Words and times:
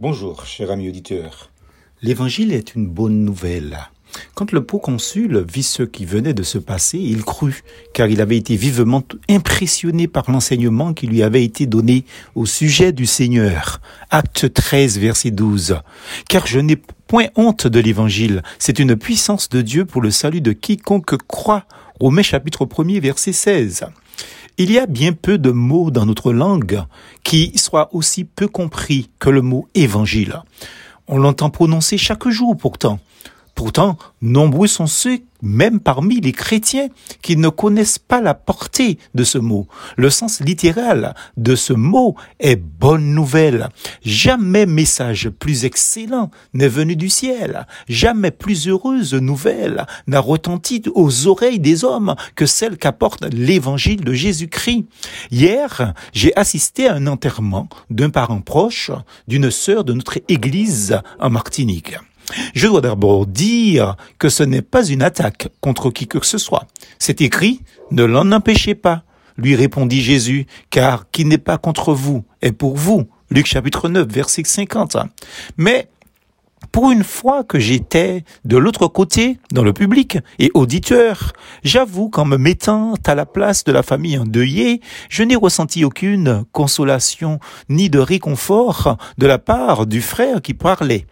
Bonjour, 0.00 0.46
cher 0.46 0.70
ami 0.70 0.88
auditeur. 0.88 1.50
L'évangile 2.02 2.52
est 2.52 2.76
une 2.76 2.86
bonne 2.86 3.24
nouvelle. 3.24 3.78
Quand 4.34 4.52
le 4.52 4.64
proconsul 4.64 5.44
vit 5.52 5.64
ce 5.64 5.82
qui 5.82 6.04
venait 6.04 6.34
de 6.34 6.44
se 6.44 6.58
passer, 6.58 6.98
il 6.98 7.24
crut, 7.24 7.64
car 7.94 8.06
il 8.06 8.20
avait 8.20 8.36
été 8.36 8.54
vivement 8.54 9.02
impressionné 9.28 10.06
par 10.06 10.30
l'enseignement 10.30 10.94
qui 10.94 11.08
lui 11.08 11.24
avait 11.24 11.42
été 11.42 11.66
donné 11.66 12.04
au 12.36 12.46
sujet 12.46 12.92
du 12.92 13.06
Seigneur. 13.06 13.80
Acte 14.10 14.54
13, 14.54 15.00
verset 15.00 15.32
12. 15.32 15.80
Car 16.28 16.46
je 16.46 16.60
n'ai 16.60 16.76
point 16.76 17.26
honte 17.34 17.66
de 17.66 17.80
l'évangile, 17.80 18.44
c'est 18.60 18.78
une 18.78 18.94
puissance 18.94 19.48
de 19.48 19.62
Dieu 19.62 19.84
pour 19.84 20.00
le 20.00 20.12
salut 20.12 20.40
de 20.40 20.52
quiconque 20.52 21.16
croit. 21.26 21.64
Romains 21.98 22.22
chapitre 22.22 22.68
1 22.78 23.00
verset 23.00 23.32
16. 23.32 23.86
Il 24.60 24.72
y 24.72 24.78
a 24.80 24.86
bien 24.86 25.12
peu 25.12 25.38
de 25.38 25.52
mots 25.52 25.92
dans 25.92 26.04
notre 26.04 26.32
langue 26.32 26.82
qui 27.22 27.56
soient 27.56 27.94
aussi 27.94 28.24
peu 28.24 28.48
compris 28.48 29.08
que 29.20 29.30
le 29.30 29.40
mot 29.40 29.68
évangile. 29.76 30.42
On 31.06 31.18
l'entend 31.18 31.48
prononcer 31.48 31.96
chaque 31.96 32.28
jour 32.28 32.56
pourtant. 32.56 32.98
Pourtant, 33.58 33.98
nombreux 34.22 34.68
sont 34.68 34.86
ceux, 34.86 35.18
même 35.42 35.80
parmi 35.80 36.20
les 36.20 36.30
chrétiens, 36.30 36.86
qui 37.22 37.36
ne 37.36 37.48
connaissent 37.48 37.98
pas 37.98 38.20
la 38.20 38.32
portée 38.32 39.00
de 39.16 39.24
ce 39.24 39.36
mot. 39.36 39.66
Le 39.96 40.10
sens 40.10 40.38
littéral 40.38 41.16
de 41.36 41.56
ce 41.56 41.72
mot 41.72 42.14
est 42.38 42.54
bonne 42.54 43.12
nouvelle. 43.12 43.70
Jamais 44.04 44.64
message 44.64 45.28
plus 45.28 45.64
excellent 45.64 46.30
n'est 46.54 46.68
venu 46.68 46.94
du 46.94 47.08
ciel. 47.08 47.66
Jamais 47.88 48.30
plus 48.30 48.68
heureuse 48.68 49.14
nouvelle 49.14 49.86
n'a 50.06 50.20
retenti 50.20 50.84
aux 50.94 51.26
oreilles 51.26 51.58
des 51.58 51.84
hommes 51.84 52.14
que 52.36 52.46
celle 52.46 52.78
qu'apporte 52.78 53.24
l'évangile 53.34 54.04
de 54.04 54.12
Jésus-Christ. 54.12 54.86
Hier, 55.32 55.94
j'ai 56.12 56.32
assisté 56.36 56.86
à 56.86 56.94
un 56.94 57.08
enterrement 57.08 57.68
d'un 57.90 58.10
parent 58.10 58.40
proche 58.40 58.92
d'une 59.26 59.50
sœur 59.50 59.82
de 59.82 59.94
notre 59.94 60.20
église 60.28 61.00
en 61.18 61.30
Martinique. 61.30 61.96
Je 62.54 62.66
dois 62.66 62.80
d'abord 62.80 63.26
dire 63.26 63.96
que 64.18 64.28
ce 64.28 64.42
n'est 64.42 64.62
pas 64.62 64.84
une 64.86 65.02
attaque 65.02 65.48
contre 65.60 65.90
qui 65.90 66.06
que 66.06 66.24
ce 66.24 66.38
soit. 66.38 66.66
C'est 66.98 67.20
écrit, 67.20 67.60
ne 67.90 68.04
l'en 68.04 68.32
empêchez 68.32 68.74
pas, 68.74 69.04
lui 69.36 69.54
répondit 69.54 70.02
Jésus, 70.02 70.46
car 70.70 71.10
qui 71.10 71.24
n'est 71.24 71.38
pas 71.38 71.58
contre 71.58 71.94
vous 71.94 72.24
est 72.42 72.52
pour 72.52 72.76
vous. 72.76 73.08
Luc 73.30 73.46
chapitre 73.46 73.88
9, 73.88 74.06
verset 74.08 74.42
50. 74.44 74.96
Mais 75.56 75.88
pour 76.72 76.90
une 76.90 77.04
fois 77.04 77.44
que 77.44 77.58
j'étais 77.58 78.24
de 78.44 78.56
l'autre 78.56 78.86
côté, 78.86 79.38
dans 79.52 79.62
le 79.62 79.72
public 79.72 80.18
et 80.38 80.50
auditeur, 80.54 81.32
j'avoue 81.64 82.08
qu'en 82.08 82.24
me 82.24 82.36
mettant 82.36 82.94
à 83.06 83.14
la 83.14 83.26
place 83.26 83.64
de 83.64 83.72
la 83.72 83.82
famille 83.82 84.18
endeuillée, 84.18 84.80
je 85.08 85.22
n'ai 85.22 85.36
ressenti 85.36 85.84
aucune 85.84 86.44
consolation 86.52 87.40
ni 87.68 87.90
de 87.90 87.98
réconfort 87.98 88.96
de 89.16 89.26
la 89.26 89.38
part 89.38 89.86
du 89.86 90.00
frère 90.00 90.42
qui 90.42 90.54
parlait. 90.54 91.06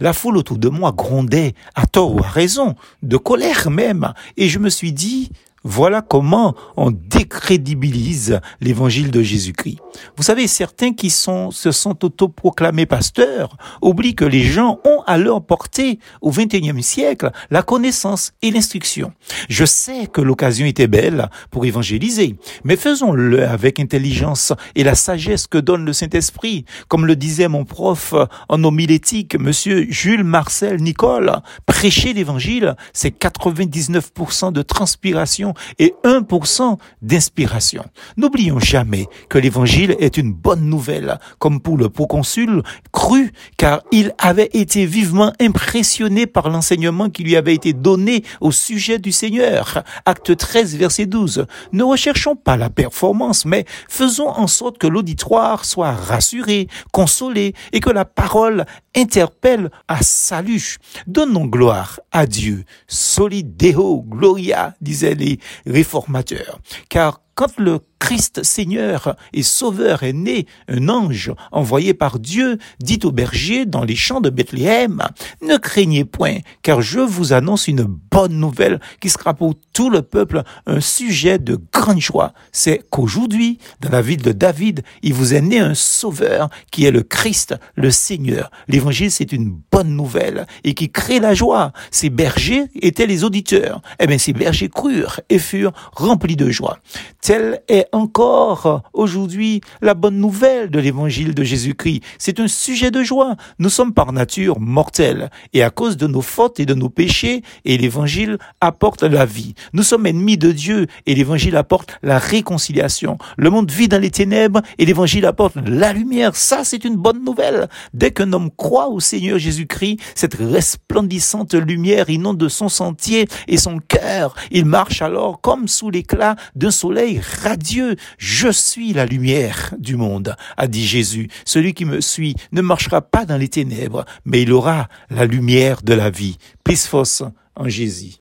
La 0.00 0.12
foule 0.12 0.36
autour 0.36 0.58
de 0.58 0.68
moi 0.68 0.92
grondait, 0.92 1.54
à 1.74 1.86
tort 1.86 2.14
ou 2.14 2.20
à 2.20 2.28
raison, 2.28 2.74
de 3.02 3.16
colère 3.16 3.70
même, 3.70 4.12
et 4.36 4.48
je 4.48 4.58
me 4.58 4.70
suis 4.70 4.92
dit, 4.92 5.30
voilà 5.64 6.02
comment 6.02 6.54
on 6.76 6.90
décrédibilise 6.90 8.40
l'évangile 8.60 9.10
de 9.10 9.22
Jésus-Christ. 9.22 9.78
Vous 10.16 10.22
savez, 10.22 10.46
certains 10.46 10.92
qui 10.92 11.10
sont, 11.10 11.50
se 11.50 11.70
sont 11.70 12.04
autoproclamés 12.04 12.86
pasteurs 12.86 13.56
oublient 13.80 14.14
que 14.14 14.24
les 14.24 14.42
gens 14.42 14.80
ont 14.84 15.02
à 15.06 15.18
leur 15.18 15.44
portée 15.44 15.98
au 16.20 16.30
XXIe 16.30 16.82
siècle 16.82 17.30
la 17.50 17.62
connaissance 17.62 18.32
et 18.42 18.50
l'instruction. 18.50 19.12
Je 19.48 19.64
sais 19.64 20.06
que 20.06 20.20
l'occasion 20.20 20.66
était 20.66 20.86
belle 20.86 21.28
pour 21.50 21.64
évangéliser, 21.64 22.36
mais 22.64 22.76
faisons-le 22.76 23.46
avec 23.46 23.78
intelligence 23.78 24.52
et 24.74 24.84
la 24.84 24.94
sagesse 24.94 25.46
que 25.46 25.58
donne 25.58 25.84
le 25.84 25.92
Saint-Esprit. 25.92 26.64
Comme 26.88 27.06
le 27.06 27.16
disait 27.16 27.48
mon 27.48 27.64
prof 27.64 28.14
en 28.48 28.64
homilétique, 28.64 29.38
monsieur 29.38 29.86
Jules 29.88 30.24
Marcel 30.24 30.82
Nicole, 30.82 31.32
prêcher 31.66 32.12
l'évangile, 32.12 32.76
c'est 32.92 33.16
99% 33.16 34.52
de 34.52 34.62
transpiration 34.62 35.51
et 35.78 35.94
1% 36.04 36.78
d'inspiration. 37.02 37.84
N'oublions 38.16 38.58
jamais 38.58 39.06
que 39.28 39.38
l'évangile 39.38 39.96
est 39.98 40.16
une 40.16 40.32
bonne 40.32 40.64
nouvelle, 40.64 41.18
comme 41.38 41.60
pour 41.60 41.76
le 41.76 41.88
proconsul 41.88 42.62
cru, 42.92 43.32
car 43.56 43.82
il 43.90 44.14
avait 44.18 44.50
été 44.52 44.86
vivement 44.86 45.32
impressionné 45.40 46.26
par 46.26 46.48
l'enseignement 46.48 47.10
qui 47.10 47.22
lui 47.22 47.36
avait 47.36 47.54
été 47.54 47.72
donné 47.72 48.24
au 48.40 48.50
sujet 48.50 48.98
du 48.98 49.12
Seigneur. 49.12 49.82
Acte 50.06 50.36
13, 50.36 50.76
verset 50.76 51.06
12. 51.06 51.46
Ne 51.72 51.82
recherchons 51.82 52.36
pas 52.36 52.56
la 52.56 52.70
performance, 52.70 53.44
mais 53.44 53.64
faisons 53.88 54.28
en 54.28 54.46
sorte 54.46 54.78
que 54.78 54.86
l'auditoire 54.86 55.64
soit 55.64 55.92
rassuré, 55.92 56.68
consolé 56.92 57.54
et 57.72 57.80
que 57.80 57.90
la 57.90 58.04
parole 58.04 58.64
interpelle 58.94 59.70
à 59.88 60.02
salut. 60.02 60.78
Donnons 61.06 61.46
gloire 61.46 62.00
à 62.10 62.26
Dieu. 62.26 62.64
Solideo 62.86 64.02
gloria, 64.02 64.74
disaient 64.80 65.14
les 65.14 65.38
réformateur. 65.66 66.60
Car 66.88 67.20
quand 67.34 67.58
le 67.58 67.80
Christ 68.02 68.42
Seigneur 68.42 69.14
et 69.32 69.44
Sauveur 69.44 70.02
est 70.02 70.12
né, 70.12 70.46
un 70.66 70.88
ange 70.88 71.32
envoyé 71.52 71.94
par 71.94 72.18
Dieu 72.18 72.58
dit 72.80 72.98
au 73.04 73.12
berger 73.12 73.64
dans 73.64 73.84
les 73.84 73.94
champs 73.94 74.20
de 74.20 74.28
Bethléem, 74.28 75.02
ne 75.40 75.56
craignez 75.56 76.04
point, 76.04 76.38
car 76.62 76.82
je 76.82 76.98
vous 76.98 77.32
annonce 77.32 77.68
une 77.68 77.84
bonne 77.84 78.34
nouvelle 78.34 78.80
qui 79.00 79.08
sera 79.08 79.34
pour 79.34 79.54
tout 79.72 79.88
le 79.88 80.02
peuple 80.02 80.42
un 80.66 80.80
sujet 80.80 81.38
de 81.38 81.60
grande 81.72 82.00
joie. 82.00 82.32
C'est 82.50 82.82
qu'aujourd'hui, 82.90 83.58
dans 83.80 83.90
la 83.90 84.02
ville 84.02 84.20
de 84.20 84.32
David, 84.32 84.82
il 85.02 85.14
vous 85.14 85.32
est 85.32 85.40
né 85.40 85.60
un 85.60 85.74
Sauveur 85.74 86.50
qui 86.72 86.84
est 86.84 86.90
le 86.90 87.04
Christ, 87.04 87.54
le 87.76 87.92
Seigneur. 87.92 88.50
L'évangile, 88.66 89.12
c'est 89.12 89.30
une 89.30 89.56
bonne 89.70 89.94
nouvelle 89.94 90.48
et 90.64 90.74
qui 90.74 90.90
crée 90.90 91.20
la 91.20 91.34
joie. 91.34 91.72
Ces 91.92 92.10
bergers 92.10 92.64
étaient 92.74 93.06
les 93.06 93.22
auditeurs. 93.22 93.80
Eh 94.00 94.08
bien, 94.08 94.18
ces 94.18 94.32
bergers 94.32 94.68
crurent 94.68 95.20
et 95.28 95.38
furent 95.38 95.72
remplis 95.92 96.36
de 96.36 96.50
joie. 96.50 96.80
Telle 97.22 97.62
est 97.68 97.86
encore 97.92 98.82
aujourd'hui 98.92 99.60
la 99.80 99.94
bonne 99.94 100.18
nouvelle 100.18 100.70
de 100.70 100.80
l'évangile 100.80 101.36
de 101.36 101.44
Jésus-Christ. 101.44 102.02
C'est 102.18 102.40
un 102.40 102.48
sujet 102.48 102.90
de 102.90 103.04
joie. 103.04 103.36
Nous 103.60 103.68
sommes 103.68 103.94
par 103.94 104.12
nature 104.12 104.58
mortels 104.58 105.30
et 105.52 105.62
à 105.62 105.70
cause 105.70 105.96
de 105.96 106.08
nos 106.08 106.20
fautes 106.20 106.58
et 106.58 106.66
de 106.66 106.74
nos 106.74 106.88
péchés, 106.88 107.42
et 107.64 107.78
l'évangile 107.78 108.38
apporte 108.60 109.04
la 109.04 109.24
vie. 109.24 109.54
Nous 109.72 109.84
sommes 109.84 110.06
ennemis 110.06 110.36
de 110.36 110.50
Dieu 110.50 110.88
et 111.06 111.14
l'évangile 111.14 111.56
apporte 111.56 111.96
la 112.02 112.18
réconciliation. 112.18 113.18
Le 113.36 113.50
monde 113.50 113.70
vit 113.70 113.86
dans 113.86 114.00
les 114.02 114.10
ténèbres 114.10 114.60
et 114.78 114.84
l'évangile 114.84 115.24
apporte 115.24 115.54
la 115.64 115.92
lumière. 115.92 116.34
Ça, 116.34 116.64
c'est 116.64 116.84
une 116.84 116.96
bonne 116.96 117.22
nouvelle. 117.22 117.68
Dès 117.94 118.10
qu'un 118.10 118.32
homme 118.32 118.50
croit 118.50 118.88
au 118.88 118.98
Seigneur 118.98 119.38
Jésus-Christ, 119.38 120.00
cette 120.16 120.34
resplendissante 120.34 121.54
lumière 121.54 122.10
inonde 122.10 122.48
son 122.48 122.68
sentier 122.68 123.28
et 123.46 123.58
son 123.58 123.78
cœur. 123.78 124.34
Il 124.50 124.64
marche 124.64 125.02
alors 125.02 125.40
comme 125.40 125.68
sous 125.68 125.88
l'éclat 125.88 126.34
d'un 126.56 126.72
radieux. 127.20 127.96
Je 128.18 128.48
suis 128.48 128.92
la 128.92 129.06
lumière 129.06 129.74
du 129.78 129.96
monde, 129.96 130.36
a 130.56 130.66
dit 130.66 130.86
Jésus. 130.86 131.28
Celui 131.44 131.74
qui 131.74 131.84
me 131.84 132.00
suit 132.00 132.36
ne 132.52 132.62
marchera 132.62 133.02
pas 133.02 133.24
dans 133.24 133.36
les 133.36 133.48
ténèbres, 133.48 134.04
mais 134.24 134.42
il 134.42 134.52
aura 134.52 134.88
la 135.10 135.26
lumière 135.26 135.82
de 135.82 135.94
la 135.94 136.10
vie. 136.10 136.38
Pisphos 136.64 137.24
en 137.56 137.68
Jésus. 137.68 138.10